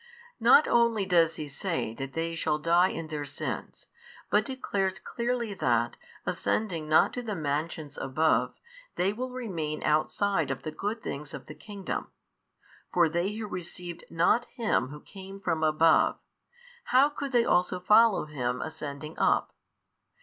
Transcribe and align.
Not 0.39 0.67
only 0.67 1.05
does 1.05 1.35
He 1.35 1.47
say 1.47 1.93
that 1.93 2.13
they 2.13 2.33
shall 2.33 2.57
die 2.57 2.87
in 2.87 3.05
their 3.09 3.23
sins, 3.23 3.85
but 4.31 4.45
declares 4.45 4.97
clearly 4.97 5.53
that, 5.53 5.95
ascending 6.25 6.89
not 6.89 7.13
to 7.13 7.21
the 7.21 7.35
mansions 7.35 7.99
above, 7.99 8.55
they 8.95 9.13
will 9.13 9.29
remain 9.29 9.83
outside 9.83 10.49
of 10.49 10.63
the 10.63 10.71
good 10.71 11.03
things 11.03 11.35
of 11.35 11.45
the 11.45 11.53
kingdom: 11.53 12.07
for 12.91 13.09
they 13.09 13.31
who 13.33 13.45
received 13.45 14.03
not 14.09 14.45
Him 14.45 14.87
Who 14.87 15.01
came 15.01 15.39
from 15.39 15.61
above, 15.63 16.17
how 16.85 17.07
could 17.09 17.31
they 17.31 17.45
also 17.45 17.79
follow 17.79 18.25
Him 18.25 18.59
ascending 18.59 19.19
up? 19.19 19.53